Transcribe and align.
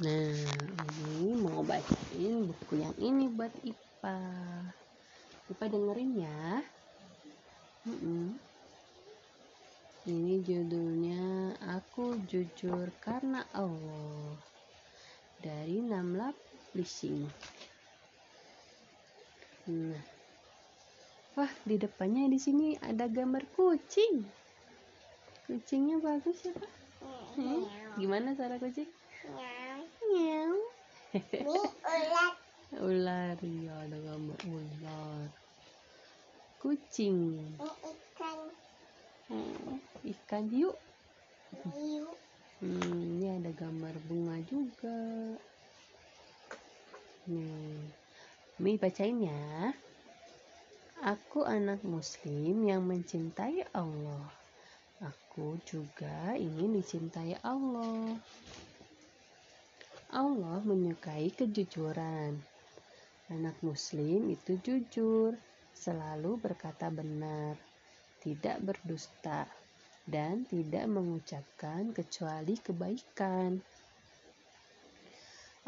Nah, 0.00 0.32
ini 1.12 1.36
mau 1.36 1.60
bacain 1.60 2.48
buku 2.48 2.80
yang 2.80 2.96
ini 2.96 3.28
buat 3.28 3.52
Ipa. 3.60 4.16
Ipa 5.52 5.64
dengerin 5.68 6.24
ya. 6.24 6.64
Mm-mm. 7.84 8.32
Ini 10.08 10.40
judulnya 10.40 11.52
Aku 11.76 12.16
Jujur 12.24 12.88
Karena 13.04 13.44
Allah 13.52 14.40
dari 15.44 15.84
Namla 15.84 16.32
Publishing. 16.32 17.28
Nah, 19.68 20.00
wah 21.36 21.52
di 21.68 21.76
depannya 21.76 22.24
di 22.32 22.40
sini 22.40 22.72
ada 22.80 23.04
gambar 23.04 23.44
kucing. 23.52 24.24
Kucingnya 25.44 26.00
bagus 26.00 26.40
ya 26.40 26.56
pak? 26.56 26.72
Hmm? 27.36 27.68
Gimana 28.00 28.32
suara 28.32 28.56
kucing? 28.56 28.88
Ini 30.10 31.62
ulat 31.86 32.34
ular 32.78 33.38
ya 33.38 33.74
ada 33.82 33.98
gambar 33.98 34.38
ular. 34.46 35.28
Kucing. 36.58 37.38
ini 37.56 37.70
ikan 37.94 38.38
Hmm, 39.30 39.78
ikan 40.02 40.44
hiu. 40.50 40.74
hiu 41.70 42.06
Hmm, 42.58 42.98
ini 43.18 43.26
ada 43.38 43.54
gambar 43.54 43.94
bunga 44.10 44.36
juga. 44.50 44.98
Nih, 47.30 47.78
Mi 48.60 48.76
bacain 48.76 49.22
ya. 49.22 49.72
Aku 51.00 51.48
anak 51.48 51.80
muslim 51.86 52.66
yang 52.68 52.84
mencintai 52.84 53.64
Allah. 53.72 54.28
Aku 55.00 55.56
juga 55.64 56.36
ingin 56.36 56.76
dicintai 56.76 57.40
Allah. 57.40 58.20
Allah 60.10 60.58
menyukai 60.66 61.30
kejujuran. 61.30 62.34
Anak 63.30 63.62
muslim 63.62 64.26
itu 64.26 64.58
jujur, 64.58 65.38
selalu 65.70 66.34
berkata 66.42 66.90
benar, 66.90 67.54
tidak 68.18 68.58
berdusta, 68.58 69.46
dan 70.10 70.42
tidak 70.50 70.90
mengucapkan 70.90 71.94
kecuali 71.94 72.58
kebaikan. 72.58 73.62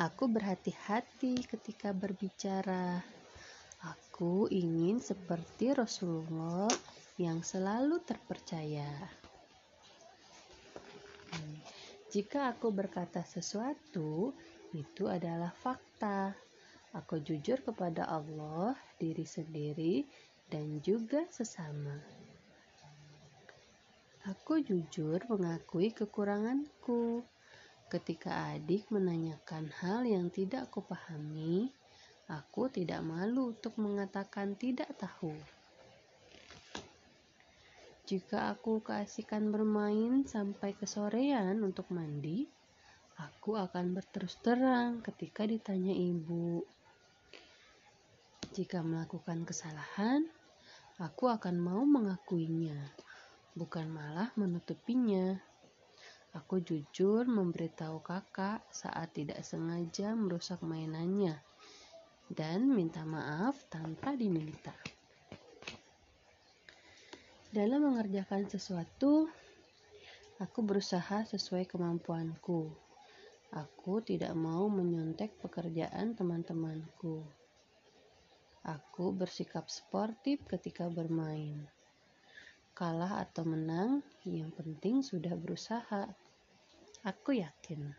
Aku 0.00 0.32
berhati-hati 0.32 1.44
ketika 1.44 1.92
berbicara. 1.92 3.04
Aku 3.84 4.48
ingin 4.48 5.00
seperti 5.00 5.76
Rasulullah 5.76 6.72
yang 7.20 7.44
selalu 7.44 8.00
terpercaya. 8.08 8.88
Hmm, 11.36 11.56
Jika 12.10 12.50
aku 12.50 12.74
berkata 12.74 13.22
sesuatu, 13.22 14.34
itu 14.74 15.06
adalah 15.06 15.54
fakta. 15.54 16.34
Aku 16.90 17.22
jujur 17.22 17.62
kepada 17.62 18.02
Allah, 18.10 18.74
diri 18.98 19.22
sendiri, 19.22 20.02
dan 20.50 20.82
juga 20.82 21.22
sesama. 21.30 21.94
Aku 24.26 24.58
jujur 24.58 25.22
mengakui 25.30 25.94
kekuranganku. 25.94 27.22
Ketika 27.86 28.58
adik 28.58 28.90
menanyakan 28.90 29.70
hal 29.78 30.02
yang 30.02 30.34
tidak 30.34 30.66
aku 30.66 30.82
pahami, 30.82 31.70
aku 32.26 32.66
tidak 32.74 33.06
malu 33.06 33.54
untuk 33.54 33.78
mengatakan 33.78 34.58
tidak 34.58 34.90
tahu. 34.98 35.30
Jika 38.10 38.50
aku 38.50 38.82
keasikan 38.82 39.54
bermain 39.54 40.26
sampai 40.26 40.74
kesorean 40.74 41.62
untuk 41.62 41.86
mandi, 41.94 42.42
aku 43.22 43.54
akan 43.54 43.94
berterus 43.94 44.34
terang 44.42 44.98
ketika 44.98 45.46
ditanya 45.46 45.94
ibu. 45.94 46.58
Jika 48.50 48.82
melakukan 48.82 49.46
kesalahan, 49.46 50.26
aku 50.98 51.30
akan 51.30 51.54
mau 51.62 51.86
mengakuinya, 51.86 52.82
bukan 53.54 53.86
malah 53.86 54.34
menutupinya. 54.34 55.38
Aku 56.34 56.58
jujur 56.58 57.30
memberitahu 57.30 58.02
kakak 58.02 58.66
saat 58.74 59.14
tidak 59.14 59.38
sengaja 59.46 60.18
merusak 60.18 60.58
mainannya 60.66 61.38
dan 62.26 62.74
minta 62.74 63.06
maaf 63.06 63.70
tanpa 63.70 64.18
diminta. 64.18 64.74
Dalam 67.50 67.82
mengerjakan 67.82 68.46
sesuatu, 68.46 69.26
aku 70.38 70.58
berusaha 70.62 71.26
sesuai 71.26 71.66
kemampuanku. 71.66 72.70
Aku 73.50 73.98
tidak 74.06 74.38
mau 74.38 74.70
menyontek 74.70 75.34
pekerjaan 75.42 76.14
teman-temanku. 76.14 77.26
Aku 78.62 79.10
bersikap 79.10 79.66
sportif 79.66 80.46
ketika 80.46 80.86
bermain. 80.86 81.66
Kalah 82.70 83.26
atau 83.26 83.42
menang, 83.42 84.06
yang 84.22 84.54
penting 84.54 85.02
sudah 85.02 85.34
berusaha. 85.34 86.06
Aku 87.02 87.34
yakin. 87.34 87.90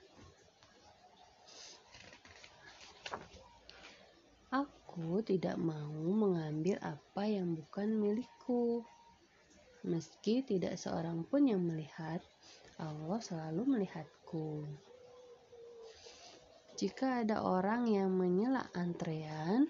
Aku 4.48 5.20
tidak 5.28 5.60
mau 5.60 5.92
mengambil 6.08 6.80
apa 6.80 7.28
yang 7.28 7.52
bukan 7.52 8.00
milikku. 8.00 8.88
Meski 9.82 10.46
tidak 10.46 10.78
seorang 10.78 11.26
pun 11.26 11.50
yang 11.50 11.66
melihat, 11.66 12.22
Allah 12.78 13.18
selalu 13.18 13.78
melihatku. 13.78 14.66
Jika 16.78 17.22
ada 17.26 17.46
orang 17.46 17.86
yang 17.90 18.10
menyela 18.14 18.66
antrean, 18.74 19.70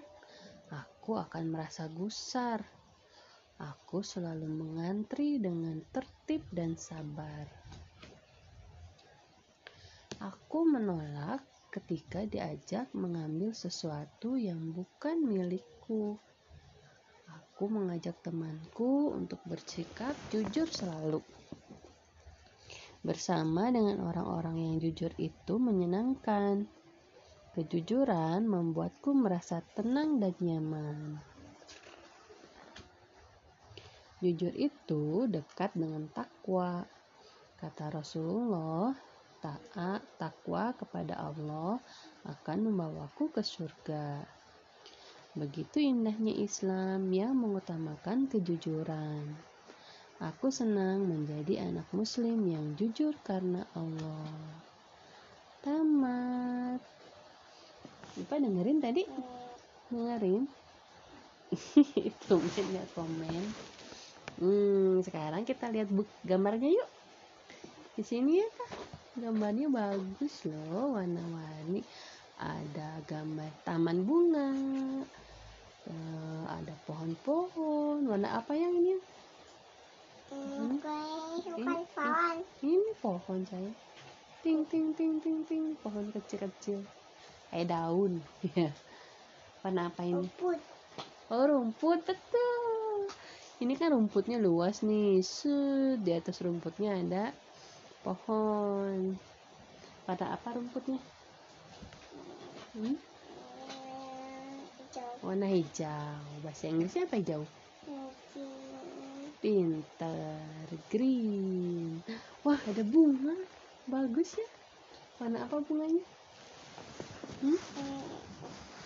aku 0.72 1.20
akan 1.20 1.44
merasa 1.52 1.92
gusar. 1.92 2.64
Aku 3.60 4.00
selalu 4.00 4.48
mengantri 4.48 5.40
dengan 5.40 5.80
tertib 5.92 6.44
dan 6.52 6.80
sabar. 6.80 7.46
Aku 10.24 10.68
menolak 10.68 11.44
ketika 11.72 12.28
diajak 12.28 12.92
mengambil 12.92 13.56
sesuatu 13.56 14.36
yang 14.36 14.76
bukan 14.76 15.24
milikku. 15.24 16.20
Aku 17.62 17.70
mengajak 17.70 18.18
temanku 18.26 19.14
untuk 19.14 19.38
bersikap 19.46 20.18
jujur 20.34 20.66
selalu. 20.66 21.22
Bersama 23.06 23.70
dengan 23.70 24.02
orang-orang 24.02 24.58
yang 24.58 24.76
jujur 24.82 25.14
itu 25.22 25.62
menyenangkan. 25.62 26.66
Kejujuran 27.54 28.50
membuatku 28.50 29.14
merasa 29.14 29.62
tenang 29.78 30.18
dan 30.18 30.34
nyaman. 30.42 31.22
Jujur 34.26 34.58
itu 34.58 35.30
dekat 35.30 35.78
dengan 35.78 36.10
takwa. 36.10 36.82
Kata 37.62 37.94
Rasulullah, 37.94 38.90
taat 39.38 40.02
takwa 40.18 40.74
kepada 40.74 41.14
Allah 41.14 41.78
akan 42.26 42.74
membawaku 42.74 43.30
ke 43.30 43.46
surga. 43.46 44.41
Begitu 45.32 45.80
indahnya 45.80 46.36
Islam 46.36 47.08
yang 47.16 47.40
mengutamakan 47.40 48.28
kejujuran. 48.28 49.24
Aku 50.20 50.52
senang 50.52 51.08
menjadi 51.08 51.72
anak 51.72 51.88
muslim 51.96 52.44
yang 52.46 52.76
jujur 52.76 53.16
karena 53.24 53.64
Allah. 53.72 54.28
Tamat. 55.64 56.84
Lupa 58.20 58.36
dengerin 58.44 58.84
tadi? 58.84 59.08
Dengerin? 59.88 60.44
Itu 62.12 62.36
ya 62.76 62.84
komen. 62.92 63.44
Hmm, 64.36 65.00
sekarang 65.00 65.48
kita 65.48 65.72
lihat 65.72 65.88
buk 65.88 66.12
gambarnya 66.28 66.68
yuk. 66.70 66.90
Di 67.96 68.04
sini 68.04 68.36
ya 68.36 68.48
kak, 68.52 68.72
gambarnya 69.16 69.72
bagus 69.72 70.44
loh, 70.44 71.00
warna-warni. 71.00 71.88
Ada 72.42 73.06
gambar 73.06 73.52
taman 73.62 74.02
bunga, 74.02 74.50
eh, 75.86 76.44
ada 76.50 76.74
pohon-pohon. 76.90 78.10
Warna 78.10 78.42
apa 78.42 78.58
yang 78.58 78.74
ini? 78.74 78.98
ini 80.32 80.80
bukan 80.80 81.06
bukan 81.44 81.82
pohon 81.94 82.38
Ini 82.66 82.92
pohon 82.98 83.40
saya. 83.46 83.72
Ting 84.42 84.66
ting 84.66 84.90
ting 84.98 85.22
ting 85.22 85.46
ting, 85.46 85.78
pohon 85.86 86.10
kecil-kecil. 86.10 86.82
Kayak 87.54 87.70
daun. 87.70 88.26
Ya. 88.58 88.74
Warna 89.62 89.94
apa 89.94 90.02
ini? 90.02 90.18
rumput 90.18 90.58
Oh 91.32 91.48
rumput 91.48 92.04
betul. 92.04 93.08
Ini 93.64 93.80
kan 93.80 93.96
rumputnya 93.96 94.36
luas 94.36 94.84
nih. 94.84 95.24
Set, 95.24 96.04
di 96.04 96.12
atas 96.12 96.44
rumputnya 96.44 96.98
ada 96.98 97.32
pohon. 98.04 99.16
Pada 100.04 100.36
apa 100.36 100.58
rumputnya? 100.60 101.00
Hmm? 102.72 102.96
Hijau 104.80 105.12
Warna 105.28 105.44
hijau. 105.44 106.24
Bahasa 106.40 106.72
Inggrisnya 106.72 107.04
apa 107.04 107.20
hijau? 107.20 107.44
Pinter. 109.44 110.72
Green. 110.88 112.00
Wah 112.48 112.56
ada 112.64 112.80
bunga. 112.88 113.36
Bagus 113.92 114.40
ya. 114.40 114.48
Warna 115.20 115.44
apa 115.44 115.60
bunganya? 115.60 116.00
Hmm? 117.44 117.60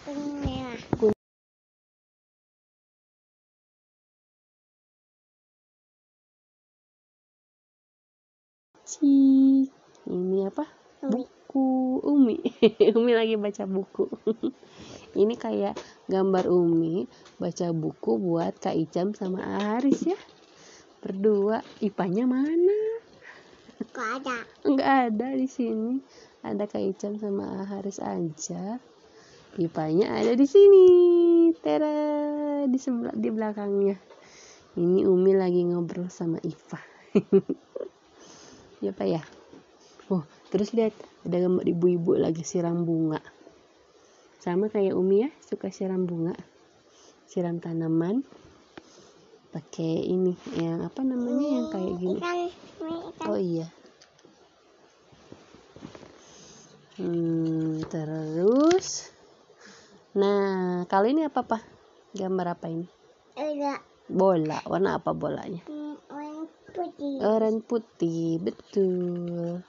Kuning 0.02 0.34
merah. 0.42 0.82
Cik. 8.82 9.70
Ini 10.10 10.50
apa? 10.50 10.66
Umi. 11.06 11.35
Buku 11.56 12.04
Umi. 12.04 12.36
Umi 13.00 13.16
lagi 13.16 13.40
baca 13.40 13.64
buku. 13.64 14.12
Ini 15.24 15.40
kayak 15.40 15.80
gambar 16.12 16.52
Umi 16.52 17.08
baca 17.40 17.72
buku 17.72 18.20
buat 18.20 18.60
Kak 18.60 18.76
Icam 18.76 19.16
sama 19.16 19.40
Aris 19.80 20.04
ya. 20.04 20.20
Berdua. 21.00 21.64
Ipanya 21.80 22.28
mana? 22.28 23.00
Kok 23.88 24.08
ada? 24.20 24.44
Enggak 24.68 24.92
ada 25.08 25.32
di 25.32 25.48
sini. 25.48 26.04
Ada 26.44 26.68
Kak 26.68 26.84
Icam 26.84 27.24
sama 27.24 27.64
Haris 27.64 28.04
aja. 28.04 28.76
Ipanya 29.56 30.12
ada 30.12 30.36
di 30.36 30.44
sini. 30.44 30.88
Tera 31.56 32.68
di 32.68 32.76
sebelah 32.76 33.16
di 33.16 33.32
belakangnya. 33.32 33.96
Ini 34.76 35.08
Umi 35.08 35.32
lagi 35.32 35.64
ngobrol 35.64 36.12
sama 36.12 36.36
Ipa. 36.44 36.84
ya 38.84 38.92
Pak 38.92 39.08
ya. 39.08 39.24
Terus 40.56 40.72
lihat 40.72 40.96
ada 41.28 41.36
gambar 41.36 41.68
ibu-ibu 41.68 42.16
lagi 42.16 42.48
siram 42.48 42.88
bunga. 42.88 43.20
Sama 44.40 44.72
kayak 44.72 44.96
Umi 44.96 45.28
ya, 45.28 45.30
suka 45.44 45.68
siram 45.68 46.08
bunga. 46.08 46.32
Siram 47.28 47.60
tanaman. 47.60 48.24
Pakai 49.52 50.08
ini 50.08 50.32
yang 50.56 50.80
apa 50.88 51.04
namanya 51.04 51.48
yang 51.60 51.68
kayak 51.76 51.94
gini. 52.00 52.20
Oh 53.28 53.36
iya. 53.36 53.68
Hmm, 57.04 57.84
terus. 57.92 59.12
Nah, 60.16 60.88
kali 60.88 61.20
ini 61.20 61.28
apa 61.28 61.44
pak? 61.44 61.60
Gambar 62.16 62.56
apa 62.56 62.72
ini? 62.72 62.88
Ada 63.36 63.84
Bola. 64.08 64.64
Warna 64.64 65.04
apa 65.04 65.12
bolanya? 65.12 65.68
hmm, 65.68 66.00
warna 66.08 66.48
putih. 66.72 67.20
Oranye 67.20 67.60
putih, 67.60 68.40
betul. 68.40 69.60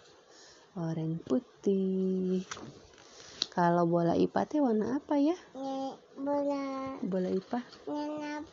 Oranye 0.77 1.17
putih. 1.25 2.45
Kalau 3.49 3.89
bola 3.89 4.13
IPA 4.13 4.41
teh 4.45 4.61
warna 4.61 5.01
apa 5.01 5.17
ya? 5.17 5.33
Bola 6.21 7.01
Bola 7.01 7.29
IPA? 7.33 7.61
warna 7.89 8.45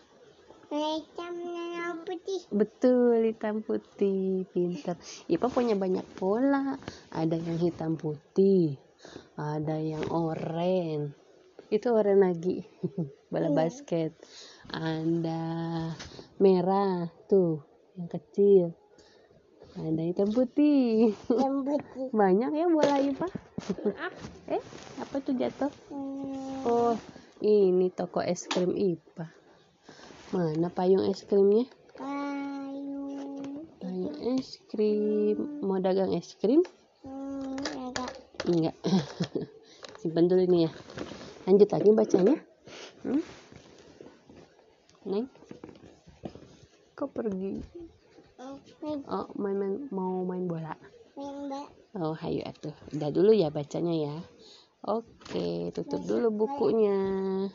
hitam 0.72 1.34
warna 1.44 2.00
putih. 2.08 2.42
Betul, 2.48 3.28
hitam 3.28 3.60
putih. 3.60 4.48
Pinter. 4.56 4.96
IPA 5.28 5.48
punya 5.52 5.76
banyak 5.76 6.08
bola. 6.16 6.80
Ada 7.12 7.36
yang 7.36 7.60
hitam 7.60 8.00
putih. 8.00 8.80
Ada 9.36 9.76
yang 9.84 10.08
oranye. 10.08 11.12
Itu 11.68 11.92
oranye 11.92 12.24
lagi. 12.24 12.58
Bola 13.34 13.50
Iya. 13.52 13.58
basket. 13.58 14.16
Ada 14.72 15.44
merah. 16.40 17.12
Tuh, 17.28 17.60
yang 18.00 18.08
kecil. 18.08 18.72
Ada 19.74 20.04
hitam 20.06 20.30
putih. 20.30 21.18
Yang 21.34 21.56
putih. 21.66 22.08
Banyak 22.20 22.52
ya 22.54 22.66
bola 22.70 23.02
IPA. 23.02 23.28
eh, 24.54 24.62
apa 25.02 25.16
tuh 25.24 25.34
jatuh? 25.34 25.72
Hmm, 25.90 26.62
Oh, 26.64 26.96
ini 27.42 27.90
toko 27.90 28.22
es 28.22 28.46
krim 28.46 28.78
IPA. 28.78 29.26
Mana 30.32 30.70
payung 30.70 31.04
es 31.10 31.26
krimnya? 31.26 31.66
payung. 31.98 33.66
Payung 33.82 34.18
es 34.38 34.62
krim. 34.70 35.66
Mau 35.66 35.82
dagang 35.82 36.14
es 36.14 36.38
krim? 36.38 36.62
Hmm, 37.02 37.58
ada. 37.90 38.06
Enggak. 38.46 38.78
Simpan 40.00 40.30
dulu 40.30 40.46
ini 40.46 40.70
ya. 40.70 40.72
Lanjut 41.50 41.70
lagi 41.74 41.90
bacanya. 41.92 42.36
Hmm? 43.04 43.24
Neng? 45.04 45.28
Kok 46.96 47.10
pergi? 47.12 47.83
Oh, 48.84 49.32
main, 49.40 49.56
main 49.56 49.88
mau 49.96 50.28
main 50.28 50.44
bola. 50.44 50.76
mbak. 51.16 51.68
Oh, 51.96 52.12
hayu 52.20 52.44
atuh. 52.44 52.76
Udah 52.92 53.10
dulu 53.16 53.32
ya 53.32 53.48
bacanya 53.48 53.96
ya. 53.96 54.16
Oke, 54.84 55.72
tutup 55.72 56.04
dulu 56.04 56.44
bukunya. 56.44 57.48